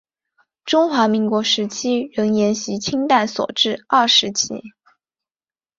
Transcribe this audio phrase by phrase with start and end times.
[0.65, 4.55] 中华民国时期仍沿袭清代所置二十旗。